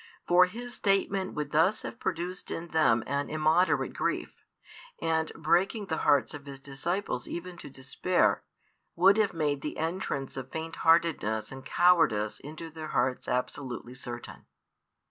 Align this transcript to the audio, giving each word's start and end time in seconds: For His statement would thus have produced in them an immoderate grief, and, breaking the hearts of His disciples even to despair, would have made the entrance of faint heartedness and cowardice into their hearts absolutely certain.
For 0.25 0.47
His 0.47 0.73
statement 0.73 1.35
would 1.35 1.51
thus 1.51 1.83
have 1.83 1.99
produced 1.99 2.49
in 2.49 2.69
them 2.69 3.03
an 3.05 3.29
immoderate 3.29 3.93
grief, 3.93 4.33
and, 4.99 5.31
breaking 5.35 5.85
the 5.85 5.97
hearts 5.99 6.33
of 6.33 6.47
His 6.47 6.59
disciples 6.59 7.27
even 7.27 7.55
to 7.57 7.69
despair, 7.69 8.41
would 8.95 9.17
have 9.17 9.33
made 9.35 9.61
the 9.61 9.77
entrance 9.77 10.37
of 10.37 10.51
faint 10.51 10.77
heartedness 10.77 11.51
and 11.51 11.63
cowardice 11.63 12.39
into 12.39 12.71
their 12.71 12.87
hearts 12.87 13.27
absolutely 13.27 13.93
certain. 13.93 14.47